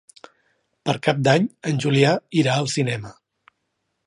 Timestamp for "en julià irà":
1.73-2.57